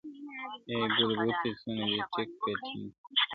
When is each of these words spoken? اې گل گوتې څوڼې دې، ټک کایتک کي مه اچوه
اې 0.69 0.77
گل 0.95 1.11
گوتې 1.21 1.51
څوڼې 1.59 1.85
دې، 1.93 2.01
ټک 2.13 2.29
کایتک 2.43 2.59
کي 2.67 2.77
مه 2.81 2.87
اچوه 2.87 3.27